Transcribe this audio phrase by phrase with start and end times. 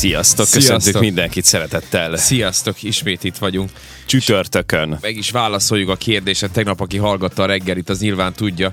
[0.00, 0.76] Sziasztok, Sziasztok.
[0.76, 2.16] köszöntök mindenkit szeretettel.
[2.16, 3.70] Sziasztok, ismét itt vagyunk.
[4.06, 4.98] Csütörtökön.
[5.00, 6.50] Meg is válaszoljuk a kérdéset.
[6.50, 8.72] Tegnap, aki hallgatta a reggelit, az nyilván tudja.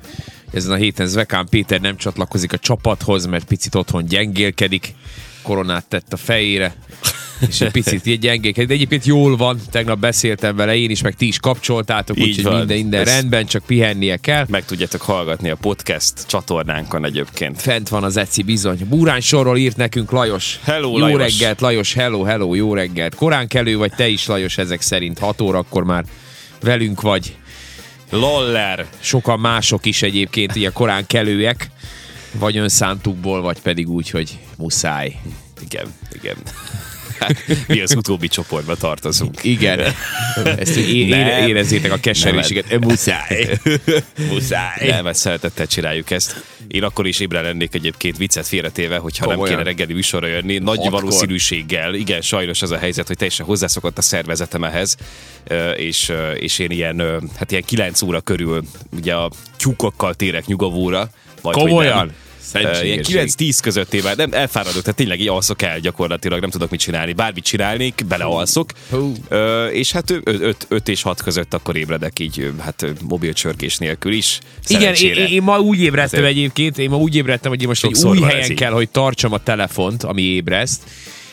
[0.52, 4.94] Ezen a héten Zvekán Péter nem csatlakozik a csapathoz, mert picit otthon gyengélkedik.
[5.42, 6.76] Koronát tett a fejére.
[7.48, 8.68] És egy picit gyengélkedik.
[8.68, 9.60] De egyébként jól van.
[9.72, 12.58] Tegnap beszéltem vele én is, meg ti is kapcsoltátok, Így úgyhogy van.
[12.58, 14.46] minden, minden rendben, csak pihennie kell.
[14.50, 17.62] Meg tudjátok hallgatni a podcast csatornánkon egyébként.
[17.62, 18.78] Fent van az Eci bizony.
[18.90, 20.60] Búrán sorról írt nekünk Lajos.
[20.64, 21.22] Hello, jó Lajos.
[21.22, 23.16] reggelt, Lajos, hello, hello, jó reggelt.
[23.16, 26.06] Korán kelő vagy te is, Lajos, ezek szerint 6 órakor már
[26.62, 27.36] velünk vagy.
[28.10, 28.86] Loller.
[29.00, 31.70] Sokan mások is egyébként ilyen korán kelőek,
[32.32, 35.16] vagy önszántukból, vagy pedig úgy, hogy muszáj.
[35.62, 36.36] Igen, igen.
[37.20, 39.44] Hát, mi az utóbbi csoportba tartozunk.
[39.44, 39.80] Igen.
[40.58, 41.20] Ezt hogy é- Nem.
[41.20, 42.80] ére- érezzétek a keserűséget.
[42.80, 43.60] Muszáj.
[44.32, 44.88] Muszáj.
[44.90, 46.44] Nem, mert szeretettel csináljuk ezt.
[46.68, 49.58] Én akkor is ébren lennék egyébként viccet félretéve, hogyha nem Komolyan?
[49.58, 50.58] kéne reggeli műsorra jönni.
[50.58, 51.02] Nagy Hatkor?
[51.02, 54.96] valószínűséggel, igen, sajnos az a helyzet, hogy teljesen hozzászokott a szervezetem ehhez,
[55.76, 58.64] és, és én ilyen, hát ilyen 9 óra körül
[58.98, 61.10] ugye a tyúkokkal térek nyugovóra.
[61.42, 61.98] Hogy Komolyan?
[61.98, 62.14] nem.
[62.54, 63.50] Ilyen Szentségesség.
[63.52, 67.14] 9-10 közöttével nem elfáradok, tehát tényleg így alszok el gyakorlatilag, nem tudok mit csinálni.
[67.14, 68.72] Bármit csinálnék, belealszok.
[69.28, 70.14] Ö, és hát
[70.68, 74.40] 5 és 6 között akkor ébredek így, hát mobil csörgés nélkül is.
[74.68, 77.68] Igen, én, én, én ma úgy ébredtem Ezért- egyébként, én ma úgy ébredtem, hogy én
[77.68, 78.58] most egy új helyen így.
[78.58, 80.82] kell, hogy tartsam a telefont, ami ébreszt,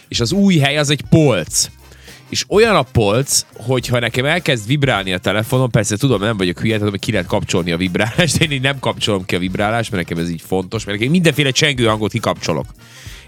[0.08, 1.66] és az új hely az egy polc.
[2.34, 6.77] És olyan a polc, hogyha nekem elkezd vibrálni a telefonom, persze tudom, nem vagyok hülye,
[6.77, 10.08] tudom, hogy ki lehet kapcsolni a vibrálást, én így nem kapcsolom ki a vibrálást, mert
[10.08, 12.66] nekem ez így fontos, mert nekem mindenféle csengő hangot kikapcsolok.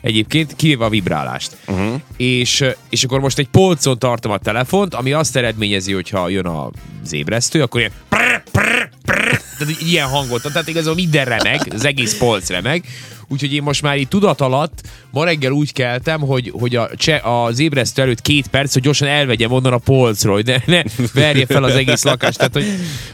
[0.01, 1.57] Egyébként kivéve a vibrálást.
[1.67, 2.01] Uh-huh.
[2.17, 7.13] És, és akkor most egy polcon tartom a telefont, ami azt eredményezi, hogyha jön az
[7.13, 7.93] ébresztő, akkor ilyen
[9.59, 10.53] tehát ilyen hangot, ad.
[10.53, 12.85] tehát igazából minden remeg, az egész polc remeg.
[13.29, 17.21] Úgyhogy én most már így tudat alatt ma reggel úgy keltem, hogy, hogy a cse,
[17.25, 21.47] az ébresztő előtt két perc, hogy gyorsan elvegyem onnan a polcról, hogy ne, ne verje
[21.47, 22.37] fel az egész lakást.
[22.37, 22.67] Tehát, hogy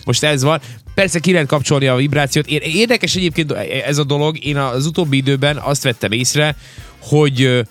[0.05, 0.61] most ez van.
[0.95, 2.47] Persze ki lehet kapcsolni a vibrációt.
[2.47, 3.53] Ér- Érdekes egyébként
[3.87, 4.45] ez a dolog.
[4.45, 6.57] Én az utóbbi időben azt vettem észre,
[7.01, 7.65] hogy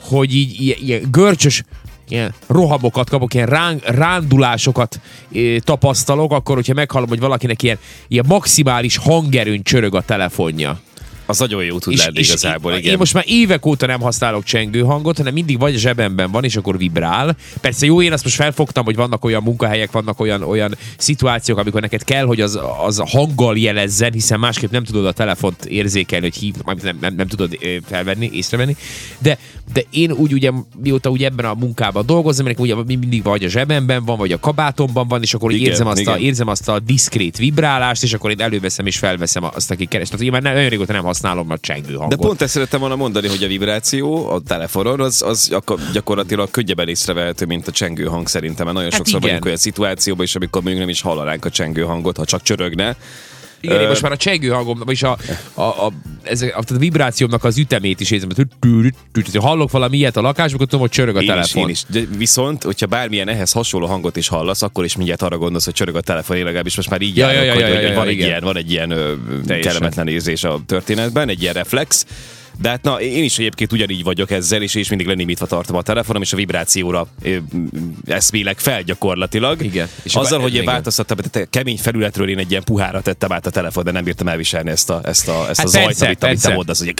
[0.00, 1.62] hogy így ilyen, ilyen görcsös
[2.08, 7.78] ilyen rohamokat kapok, ilyen rán, rándulásokat é, tapasztalok, akkor, hogyha meghallom, hogy valakinek ilyen,
[8.08, 10.80] ilyen maximális hangerőn csörög a telefonja.
[11.26, 12.92] Az nagyon jó tud lenni igazából, én, igen.
[12.92, 16.44] én most már évek óta nem használok csengő hangot, hanem mindig vagy a zsebemben van,
[16.44, 17.36] és akkor vibrál.
[17.60, 21.80] Persze jó, én azt most felfogtam, hogy vannak olyan munkahelyek, vannak olyan, olyan szituációk, amikor
[21.80, 26.36] neked kell, hogy az, az hanggal jelezzen, hiszen másképp nem tudod a telefont érzékelni, hogy
[26.36, 28.76] hív, mármint nem, nem, nem tudod felvenni, észrevenni.
[29.18, 29.38] De,
[29.72, 30.50] de én úgy ugye,
[30.82, 34.38] mióta úgy ebben a munkában dolgozom, nekem ugye mindig vagy a zsebemben van, vagy a
[34.38, 36.26] kabátomban van, és akkor Igen, érzem, azt a, igen.
[36.26, 40.08] érzem azt a diszkrét vibrálást, és akkor én előveszem és felveszem azt, aki keres.
[40.08, 42.18] Tehát én már nagyon régóta nem használom a csengő hangot.
[42.18, 46.50] De pont ezt szerettem volna mondani, hogy a vibráció a telefonon az, az gyakor- gyakorlatilag
[46.50, 48.64] könnyebben észrevehető, mint a csengő hang szerintem.
[48.64, 49.28] Mert nagyon Hát sokszor igen.
[49.28, 52.96] vagyunk olyan szituációban, és amikor mondjuk nem is hallanánk a csengő hangot, ha csak csörögne.
[53.64, 55.18] Igen, én most már a csengő hangom, vagyis a,
[55.54, 55.92] a, a,
[56.22, 58.28] ezek, a, a vibrációmnak az ütemét is érzem.
[58.36, 58.92] hogy
[59.32, 61.62] Ha hallok valami ilyet a lakásban, akkor tudom, hogy csörög a Én is, telefon.
[61.62, 61.82] én is.
[61.88, 65.74] De viszont, hogyha bármilyen ehhez hasonló hangot is hallasz, akkor is mindjárt arra gondolsz, hogy
[65.74, 67.88] csörög a telefon, én legalábbis most már így Ja, járok, ja, ja, hogy, ja, hogy
[67.90, 68.28] ja, van, ja, egy igen.
[68.28, 69.14] ilyen, van egy ilyen ö,
[69.60, 72.06] kellemetlen érzés a történetben, egy ilyen reflex.
[72.60, 75.82] De hát na, én is egyébként ugyanígy vagyok ezzel, és, és mindig lenémítva tartom a
[75.82, 77.36] telefonom, és a vibrációra ö,
[78.06, 79.62] eszmélek fel gyakorlatilag.
[79.62, 79.88] Igen.
[80.02, 83.50] És Azzal, hogy én változtattam, tehát kemény felületről én egy ilyen puhára tettem át a
[83.50, 86.22] telefon, de nem bírtam elviselni ezt a, ezt a, ezt Hát a zajt, persze, amit,
[86.22, 86.54] amit te persze.
[86.54, 86.94] mondasz, hogy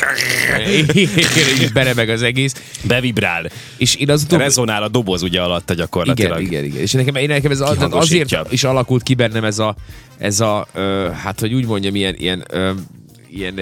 [1.72, 2.54] beremeg az egész.
[2.82, 3.50] bevibrál.
[3.76, 4.42] És én az utóbbi...
[4.42, 6.40] Rezonál a doboz ugye alatta gyakorlatilag.
[6.40, 6.80] Igen, igen, igen.
[6.80, 9.74] És nekem, én nekem ez az, azért is alakult ki bennem ez a,
[10.18, 12.70] ez a ö, hát hogy úgy mondjam, ilyen, ilyen ö,
[13.36, 13.60] ilyen,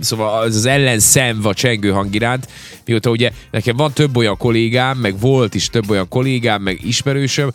[0.00, 2.48] szóval az az ellenszem a csengő hang iránt,
[2.84, 7.52] mióta ugye nekem van több olyan kollégám, meg volt is több olyan kollégám, meg ismerősöm,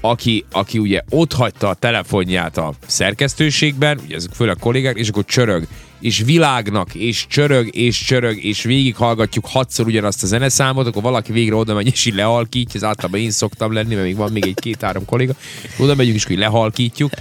[0.00, 5.24] aki, aki ugye ott hagyta a telefonját a szerkesztőségben, ugye ezek főleg kollégák, és akkor
[5.24, 5.66] csörög,
[6.04, 11.54] és világnak, és csörög, és csörög, és végighallgatjuk hatszor ugyanazt a zeneszámot, akkor valaki végre
[11.54, 14.54] oda megy, és így lehalkítja, ez általában én szoktam lenni, mert még van még egy
[14.54, 15.32] két-három kolléga,
[15.78, 17.12] oda megyünk, és így lehalkítjuk,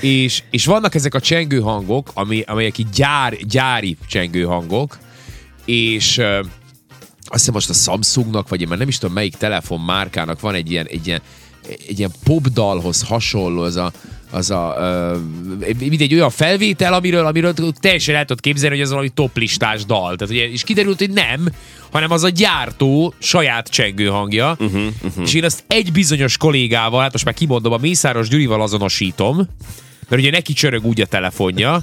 [0.00, 4.98] és, és vannak ezek a csengő hangok, ami, amelyek így gyár, gyári csengő hangok,
[5.64, 6.18] és
[7.24, 10.70] azt hiszem most a Samsungnak, vagy én már nem is tudom melyik telefonmárkának van egy
[10.70, 11.20] ilyen, egy ilyen,
[11.88, 13.92] egy ilyen popdalhoz hasonló, az a,
[14.32, 14.76] az a,
[15.58, 20.16] uh, mindegy olyan felvétel, amiről, amiről teljesen el tudod képzelni, hogy ez valami toplistás dal.
[20.16, 21.48] Tehát, ugye, és kiderült, hogy nem,
[21.90, 25.24] hanem az a gyártó saját csengő hangja, uh-huh, uh-huh.
[25.24, 29.48] és én azt egy bizonyos kollégával, hát most már kimondom, a Mészáros Gyurival azonosítom,
[30.08, 31.82] mert ugye neki csörög úgy a telefonja,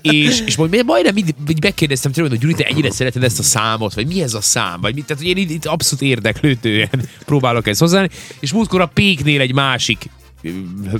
[0.00, 3.42] és, és majd majdnem mindig így megkérdeztem tőle, hogy Gyuri, te ennyire szereted ezt a
[3.42, 7.08] számot, vagy mi ez a szám, vagy mit, tehát hogy én itt, itt abszolút érdeklődően
[7.24, 8.06] próbálok ezt hozzá,
[8.40, 10.08] és múltkor a Péknél egy másik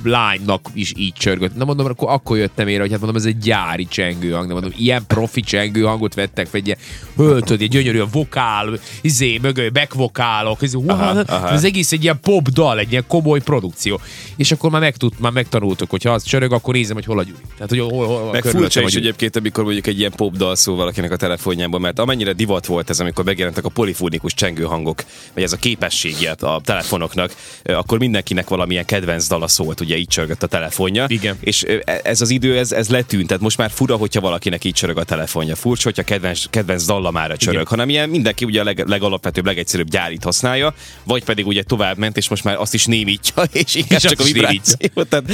[0.03, 1.55] lánynak is így csörgött.
[1.55, 4.73] Na mondom, akkor, akkor jöttem ére, hogy hát mondom, ez egy gyári csengőhang, nem mondom,
[4.77, 6.77] ilyen profi csengőhangot vettek fel, egy ilyen
[7.15, 11.49] höltöd, egy gyönyörű a vokál, izé, mögő, back vokálok, izé, aha, aha.
[11.49, 13.99] ez egész egy ilyen pop dal, egy ilyen komoly produkció.
[14.35, 17.23] És akkor már, megtud, már megtanultuk, hogy ha az csörög, akkor nézem, hogy hol a
[17.23, 17.41] gyúri.
[17.53, 20.75] Tehát, hogy hol, hol, Meg furcsa is egyébként, amikor mondjuk egy ilyen pop dal szól
[20.75, 25.53] valakinek a telefonjában, mert amennyire divat volt ez, amikor megjelentek a polifónikus csengőhangok, vagy ez
[25.53, 31.05] a képességje a telefonoknak, akkor mindenkinek valamilyen kedvenc dala szólt, ugye így csörgött a telefonja.
[31.07, 31.37] Igen.
[31.39, 31.65] És
[32.03, 33.27] ez az idő, ez, ez letűnt.
[33.27, 35.55] Tehát most már fura, hogyha valakinek így csörög a telefonja.
[35.55, 37.67] Furcsa, hogyha kedvenc, kedvenc dallamára csörög, Igen.
[37.69, 42.17] hanem ilyen mindenki ugye a leg, legalapvetőbb, legegyszerűbb gyárit használja, vagy pedig ugye tovább ment,
[42.17, 45.31] és most már azt is némítja, és inkább csak a vibrációt, tehát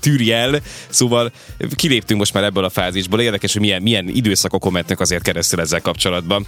[0.00, 0.60] tűri el.
[0.88, 1.32] Szóval
[1.74, 3.20] kiléptünk most már ebből a fázisból.
[3.20, 6.46] Érdekes, hogy milyen, milyen időszakokon mentnek azért keresztül ezzel kapcsolatban.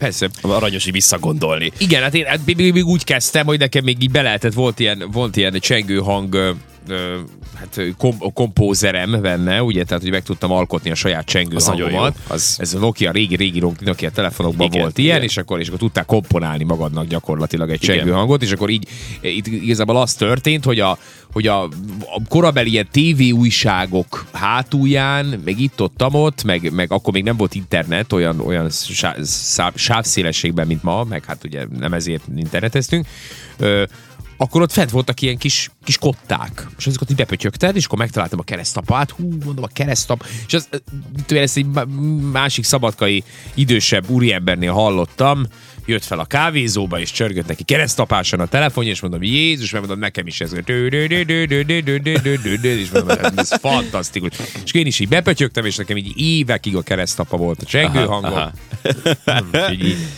[0.00, 0.28] Persze.
[0.40, 1.72] Aranyosi visszagondolni.
[1.78, 5.04] Igen, hát én hát még, úgy kezdtem, hogy nekem még így be lehetett, volt ilyen,
[5.12, 6.56] volt ilyen csengő hang
[7.54, 12.16] hát kom, kompózerem benne, ugye, tehát hogy meg tudtam alkotni a saját csengő az hangomat.
[12.28, 12.56] Az...
[12.58, 15.28] Ez a Nokia, régi, régi Nokia telefonokban igen, volt ilyen, igen.
[15.28, 18.88] és akkor, és akkor tudták komponálni magadnak gyakorlatilag egy csengő hangot, és akkor így
[19.20, 20.98] itt igazából az történt, hogy a,
[21.32, 27.12] hogy a, a korabeli ilyen TV újságok hátulján, meg itt ott, ott meg, meg akkor
[27.12, 28.70] még nem volt internet olyan, olyan
[29.74, 33.06] sávszélességben, mint ma, meg hát ugye nem ezért interneteztünk,
[34.42, 38.38] akkor ott fent voltak ilyen kis, kis kották, és azokat így bepötyögted, és akkor megtaláltam
[38.38, 40.68] a keresztapát, hú, mondom, a keresztap, és az,
[41.28, 41.66] ezt egy
[42.32, 45.46] másik szabadkai idősebb úriembernél hallottam,
[45.86, 49.98] jött fel a kávézóba, és csörgött neki keresztapáson a telefonja, és mondom, Jézus, meg mondom,
[49.98, 50.52] nekem is ez,
[52.62, 54.30] és mondom, ez fantasztikus.
[54.64, 58.50] És én is így bepötyögtem, és nekem így évekig a keresztapa volt a csengő hangom.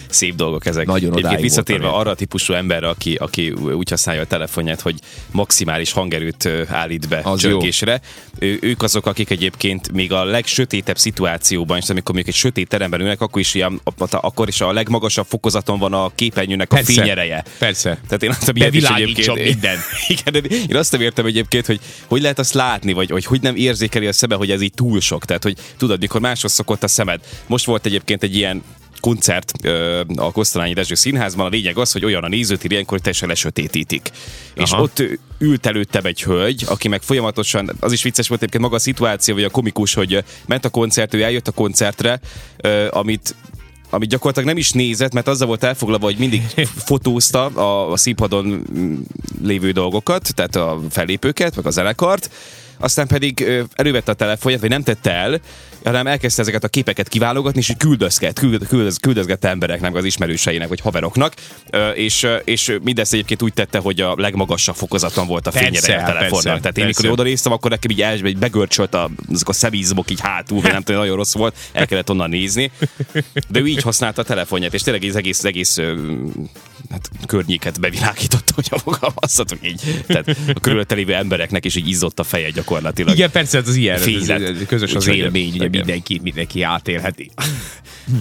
[0.09, 0.87] Szép dolgok ezek.
[0.87, 4.99] Nagyon Egyébként visszatérve arra a típusú emberre, aki, aki úgy használja a telefonját, hogy
[5.31, 8.01] maximális hangerőt állít be az csörgésre.
[8.39, 13.01] Ő, ők azok, akik egyébként még a legsötétebb szituációban, és amikor még egy sötét teremben
[13.01, 13.81] ülnek, akkor is, ilyen,
[14.11, 17.45] akkor is a legmagasabb fokozaton van a képernyőnek persze, a fényereje.
[17.59, 17.99] Persze.
[18.07, 19.79] Tehát én azt a egyébként, minden.
[20.09, 23.57] Igen, én azt nem értem egyébként, hogy hogy lehet azt látni, vagy hogy, hogy nem
[23.57, 25.25] érzékeli a szeme, hogy ez így túl sok.
[25.25, 27.21] Tehát, hogy tudod, mikor máshoz szokott a szemed.
[27.47, 28.63] Most volt egyébként egy ilyen
[29.01, 29.53] koncert
[30.17, 31.47] a Kosztolányi Dezső Színházban.
[31.47, 34.11] A lényeg az, hogy olyan a nézőtér ilyenkor, hogy teljesen lesötétítik.
[34.57, 34.65] Aha.
[34.65, 35.03] És ott
[35.39, 39.35] ült előttem egy hölgy, aki meg folyamatosan, az is vicces volt egyébként maga a szituáció,
[39.35, 42.21] vagy a komikus, hogy ment a koncert, ő eljött a koncertre,
[42.91, 43.35] amit
[43.93, 46.43] amit gyakorlatilag nem is nézett, mert azzal volt elfoglalva, hogy mindig
[46.91, 48.63] fotózta a, a színpadon
[49.43, 52.31] lévő dolgokat, tehát a fellépőket, meg a zenekart,
[52.79, 55.41] aztán pedig elővette a telefonját, vagy nem tette el,
[55.85, 61.35] hanem elkezdte ezeket a képeket kiválogatni, és küldözget, küldöz, küldözgette embereknek, az ismerőseinek, vagy haveroknak,
[61.95, 66.61] és, és mindezt egyébként úgy tette, hogy a legmagasabb fokozaton volt a fényere a telefonnal.
[66.61, 70.11] Tehát én mikor oda néztem, akkor nekem így, el, így begörcsölt a, azok a szemizmok
[70.11, 72.71] így hátul, vagy nem tudom, nagyon rossz volt, el kellett onnan nézni.
[73.49, 75.79] De ő így használta a telefonját, és tényleg az egész, az egész
[76.91, 80.05] hát, környéket bevilágította, hogy a fogalmazhatok így.
[80.07, 82.72] Tehát a körülötte lévő embereknek is így izzott a feje gyakorlatilag.
[83.13, 87.31] Igen, persze, ez az ilyen, ez, ez közös az élmény, ugye mindenki, mindenki átélheti.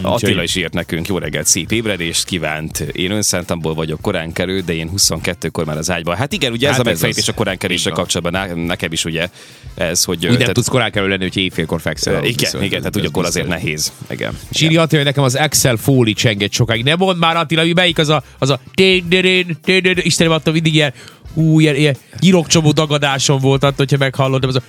[0.02, 2.80] Attila is írt nekünk, jó reggelt, szép ébredést kívánt.
[2.80, 6.16] Én önszántamból vagyok korán kerül, de én 22-kor már az ágyban.
[6.16, 9.30] Hát igen, ugye hát ez a megfejtés a korán keréssel kapcsolatban nekem is ugye
[9.76, 10.28] ez, hogy...
[10.28, 12.24] Úgy nem tudsz korán kerül lenni, hogy éjfélkor fekszel.
[12.24, 13.92] Igen, viszont, igen, tehát ugye akkor azért nehéz.
[14.10, 14.38] Igen.
[14.52, 16.84] Síri Attila, nekem az Excel Foley csengett sokáig.
[16.84, 18.60] Nem mond már Attila, hogy melyik az a, az a
[19.96, 20.94] Istenem, attól mindig ilyen,
[21.34, 24.62] ú, ilyen, ilyen gyirokcsomó dagadásom volt attól, hogyha meghallottam, az a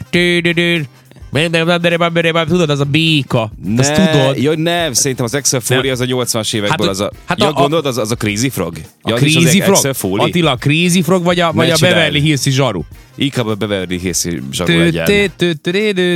[2.47, 3.53] Tudod, az a béka.
[3.65, 4.43] Ne, Azt tudod?
[4.43, 7.11] Jó, nem, szerintem az Excel Foley az a 80-as évekből hát, az a...
[7.25, 8.77] Hát ja, a, gondolod, az, az a Crazy Frog?
[9.03, 10.21] A ja, Crazy Frog?
[10.21, 12.83] Attila, a Crazy Frog vagy a, vagy a Beverly Hills zsaru?
[13.15, 15.33] Inkább a Beverly Hills zsaru legyen.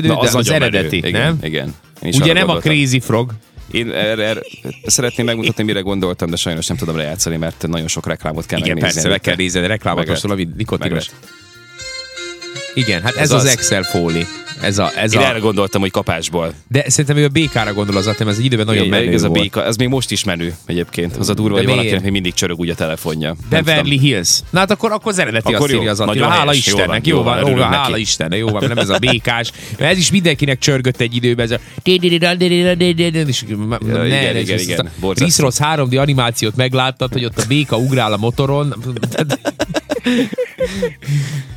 [0.03, 1.39] Na, az, az eredeti, nem?
[1.43, 1.75] Igen.
[2.03, 3.33] Ugye nem a Crazy Frog?
[3.71, 4.41] Én erre, erre
[4.87, 8.73] szeretném megmutatni, mire gondoltam, de sajnos nem tudom lejátszani, mert nagyon sok reklámot kell Igen,
[8.75, 8.95] megnézni.
[8.95, 11.11] persze, le kell nézni, reklámot most a nikotinos.
[12.77, 14.23] Igen, hát ez, ez az, az Excel Foley.
[14.61, 15.25] Ez a, ez Én a...
[15.25, 16.53] erre gondoltam, hogy kapásból.
[16.69, 19.29] De szerintem ő a békára gondol az atem, ez egy időben nagyon menő ez a
[19.29, 21.17] béka, ez még most is menő egyébként.
[21.17, 23.37] Az a durva, hogy valakinek még mindig csörög úgy a telefonja.
[23.49, 24.41] Beverly Hills.
[24.51, 26.29] Na hát akkor, akkor az eredeti akkor azt írja az Attila.
[26.29, 29.51] Hála Istennek, jó van, jó van, hála Istennek, jó van, nem ez a békás.
[29.79, 32.13] Mert ez is mindenkinek csörgött egy időben, ez a igen,
[34.37, 34.91] igen, igen.
[35.37, 38.75] Az 3D animációt megláttad, hogy ott a béka ugrál a motoron.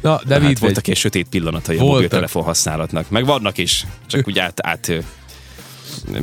[0.01, 1.95] Na, de hát voltak ilyen sötét pillanatai a Voltak.
[1.95, 3.09] mobiltelefon használatnak.
[3.09, 4.91] Meg vannak is, csak úgy át, át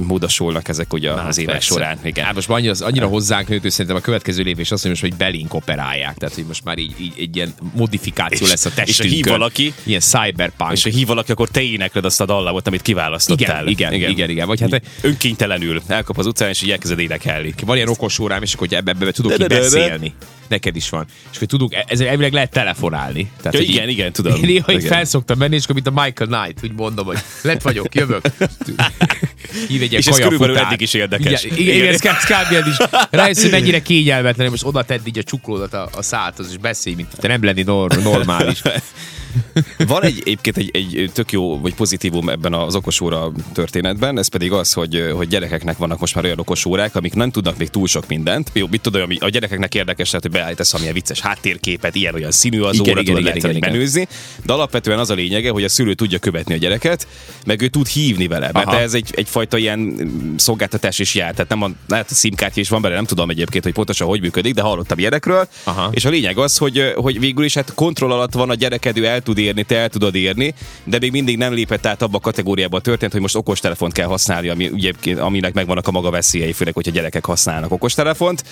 [0.07, 1.73] módosulnak ezek ugye az évek persze.
[1.73, 1.99] során.
[2.05, 2.25] Igen.
[2.25, 5.03] Hát most már annyira, annyira hozzánk nőtt, hogy szerintem a következő lépés az, hogy most
[5.03, 6.17] hogy belink operálják.
[6.17, 9.15] Tehát, hogy most már így, így egy ilyen modifikáció És- lesz a és testünkön.
[9.17, 10.73] hív valaki- Ilyen cyberpunk.
[10.73, 13.67] És ha hív valaki, akkor te énekled azt a dallamot, amit kiválasztottál.
[13.67, 14.47] Igen, igen, igen, igen.
[14.47, 17.55] Vagy hát Önkénytelenül elkap az utcán, és így elkezded énekelni.
[17.65, 19.47] van ilyen okos órám, és akkor hogy ebbe, ebbe tudok de.
[19.49, 20.15] beszélni.
[20.49, 21.07] Neked is van.
[21.33, 23.31] És hogy tudunk, ez elvileg lehet telefonálni.
[23.43, 24.35] Tehát, Ja, igen, így- igen, tudom.
[24.35, 24.91] Én néha így Igen.
[24.91, 28.27] felszoktam menni, és akkor mint a Michael Knight, úgy mondom, hogy lett vagyok, jövök.
[29.69, 30.73] Hív egy És ez körülbelül kajafutár.
[30.73, 31.45] eddig is érdekes.
[31.45, 32.67] Igen, igen, igen, ez, kb.
[32.67, 32.77] is.
[33.11, 36.97] Rájössz, hogy mennyire kényelmetlen, most oda tedd így a csuklódat a, a szádhoz, és beszélj,
[36.97, 38.63] mint te nem lenni nor- normális.
[39.87, 44.53] Van egy, egyébként egy, egy tök jó, vagy pozitívum ebben az okosóra történetben, ez pedig
[44.53, 48.09] az, hogy, hogy gyerekeknek vannak most már olyan okosórák, amik nem tudnak még túl sok
[48.09, 48.51] mindent.
[48.53, 52.31] Jó, mit tudom, ami a gyerekeknek érdekes, tehát, hogy beállítasz valamilyen vicces háttérképet, ilyen olyan
[52.31, 53.71] színű az Igen, óra, igen, tudod, igen, igen, igen.
[53.71, 54.09] menőzni,
[54.45, 57.07] de alapvetően az a lényege, hogy a szülő tudja követni a gyereket,
[57.47, 58.79] meg ő tud hívni vele, mert Aha.
[58.79, 62.95] ez egy, egyfajta ilyen szolgáltatás is jár, tehát nem a, lehet a is van bele,
[62.95, 65.91] nem tudom egyébként, hogy pontosan hogy működik, de hallottam ilyenekről, Aha.
[65.93, 69.05] és a lényeg az, hogy, hogy végül is hát kontroll alatt van a gyereked, ő
[69.05, 70.55] el tud érni, te el tudod érni,
[70.85, 74.07] de még mindig nem lépett át abba a kategóriába a történt, hogy most okostelefont kell
[74.07, 78.45] használni, ami, ugye, aminek megvannak a maga veszélyei, főleg, hogyha gyerekek használnak okostelefont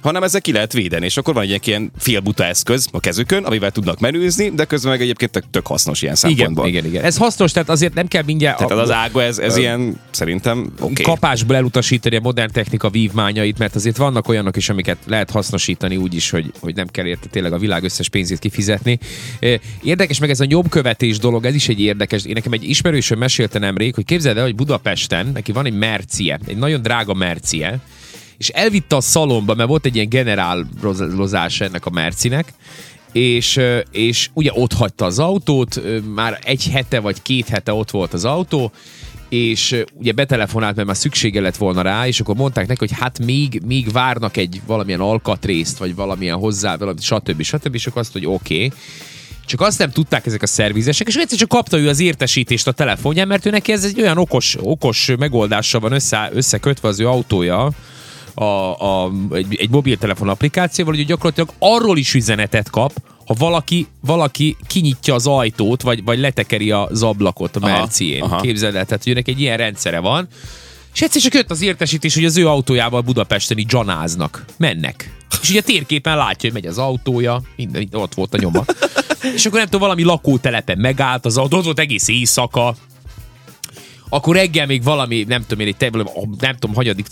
[0.00, 3.70] hanem ezzel ki lehet védeni, és akkor van egy ilyen félbuta eszköz a kezükön, amivel
[3.70, 6.66] tudnak menőzni, de közben meg egyébként tök, tök hasznos ilyen Igen, szempontból.
[6.66, 7.04] igen, igen.
[7.04, 10.72] Ez hasznos, tehát azért nem kell mindjárt Tehát az ága, ez, ez ilyen szerintem.
[10.80, 11.04] Okay.
[11.04, 16.14] kapásból elutasítani a modern technika vívmányait, mert azért vannak olyanok is, amiket lehet hasznosítani úgy
[16.14, 18.98] is, hogy, hogy nem kell érte tényleg a világ összes pénzét kifizetni.
[19.82, 22.24] Érdekes meg ez a nyomkövetés dolog, ez is egy érdekes.
[22.24, 26.38] Én nekem egy ismerősöm mesélte nemrég, hogy képzeld el, hogy Budapesten neki van egy mercie,
[26.46, 27.80] egy nagyon drága mercie,
[28.40, 32.52] és elvitte a szalomba, mert volt egy ilyen generálozás ennek a mercinek,
[33.12, 35.80] és, és ugye ott hagyta az autót,
[36.14, 38.72] már egy hete vagy két hete ott volt az autó,
[39.28, 43.24] és ugye betelefonált, mert már szüksége lett volna rá, és akkor mondták neki, hogy hát
[43.24, 47.42] még, még várnak egy valamilyen alkatrészt, vagy valamilyen hozzá, valami, stb.
[47.42, 47.74] stb.
[47.74, 48.54] És akkor azt, hogy oké.
[48.54, 48.72] Okay.
[49.46, 52.72] Csak azt nem tudták ezek a szervizesek, és egyszer csak kapta ő az értesítést a
[52.72, 57.08] telefonján, mert ő neki ez egy olyan okos, okos megoldással van össze, összekötve az ő
[57.08, 57.72] autója,
[58.42, 62.92] a, a, egy, egy mobiltelefon applikációval, hogy gyakorlatilag arról is üzenetet kap,
[63.26, 68.24] ha valaki, valaki kinyitja az ajtót, vagy, vagy letekeri az ablakot a mercién.
[68.40, 70.28] Képzeld el, tehát hogy őnek egy ilyen rendszere van.
[70.94, 73.66] És egyszer csak jött az értesítés, hogy az ő autójával Budapesten így.
[74.56, 75.14] Mennek.
[75.42, 78.64] És ugye a térképen látja, hogy megy az autója, minden, ott volt a nyoma.
[79.34, 82.74] És akkor nem tudom, valami lakótelepen megállt az autó, ott volt egész éjszaka,
[84.10, 85.90] akkor reggel még valami, nem tudom én, egy te,
[86.40, 87.06] nem tudom, hanyadik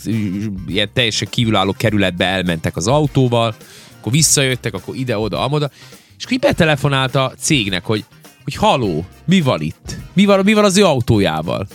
[0.67, 3.55] ilyen teljesen kívülálló kerületbe elmentek az autóval,
[3.99, 5.69] akkor visszajöttek, akkor ide-oda, amoda,
[6.17, 8.05] és akkor betelefonált a cégnek, hogy,
[8.43, 9.97] hogy haló, mi van itt?
[10.13, 11.67] Mi van, mi van az ő autójával?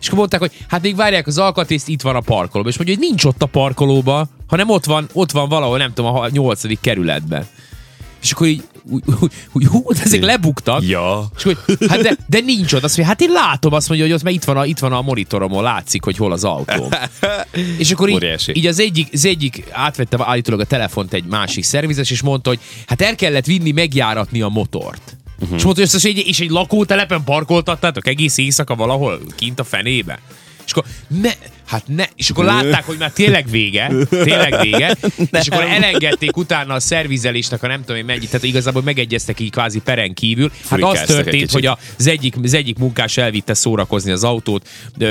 [0.00, 2.72] És akkor mondták, hogy hát még várják az alkatrészt, itt van a parkolóban.
[2.72, 6.14] És mondja, hogy nincs ott a parkolóban, hanem ott van, ott van valahol, nem tudom,
[6.14, 7.46] a nyolcadik kerületben.
[8.22, 10.82] És akkor így, úgy, úgy, úgy hú, ezek lebuktak.
[10.82, 11.30] Ja.
[11.36, 11.58] És hogy,
[11.88, 12.82] hát de, de nincs ott.
[12.82, 14.92] Azt mondja, hát én látom, azt mondja, hogy ott mert itt van a, itt van
[14.92, 16.92] a monitoromon, látszik, hogy hol az autó.
[17.78, 22.10] És akkor így, így az, egyik, az egyik átvette állítólag a telefont egy másik szervizes,
[22.10, 25.16] és mondta, hogy hát el kellett vinni megjáratni a motort.
[25.40, 25.56] Uh-huh.
[25.56, 30.20] És mondta, hogy ezt egy, és egy lakótelepen parkoltattátok egész éjszaka valahol kint a fenébe.
[30.64, 31.30] És akkor ne,
[31.68, 34.96] hát ne, és akkor látták, hogy már tényleg vége, tényleg vége,
[35.30, 39.50] és akkor elengedték utána a szervizelésnek a nem tudom én mennyit, tehát igazából megegyeztek így
[39.50, 40.50] kvázi peren kívül.
[40.68, 44.68] Hát az történt, hogy az egyik, az egyik munkás elvitte szórakozni az autót,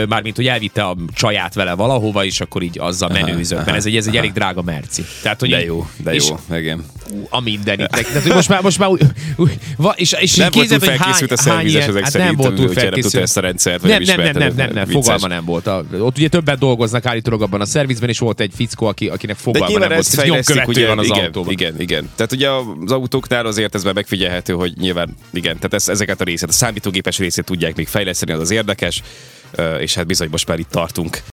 [0.09, 3.95] mármint, hogy elvitte a csaját vele valahova, és akkor így azzal menőzött, mert ez egy,
[3.95, 5.03] ez egy elég drága merci.
[5.21, 6.85] Tehát, hogy De jó, de jó, igen.
[7.29, 7.89] A mindenit.
[7.89, 9.01] Tehát, most már, most már úgy,
[9.35, 9.59] úgy,
[9.95, 12.67] és, és Nem volt túl felkészült a hány- szervizes ezek hát szerint, nem volt túl
[12.67, 13.23] úgyhogy nem felkészült.
[13.23, 15.67] ezt a rendszert, nem, nem nem, nem, nem, nem, fogalma nem volt.
[15.67, 19.35] A, ott ugye többet dolgoznak állítólag abban a szervizben, és volt egy fickó, aki, akinek
[19.35, 19.99] fogalma nem volt.
[19.99, 21.51] Ez nyomkövető ugye, van az igen, autóban.
[21.51, 22.09] igen, igen.
[22.15, 22.49] Tehát ugye
[22.85, 26.51] az autóknál azért ez már megfigyelhető, hogy nyilván, igen, tehát ez, ezeket a részét, a
[26.51, 29.01] számítógépes részét tudják még fejleszteni, az az érdekes,
[29.79, 31.21] és hát bizony most már itt tartunk.